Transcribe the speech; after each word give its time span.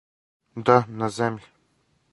Да, 0.69 0.79
на 1.03 1.11
земљи! 1.19 1.55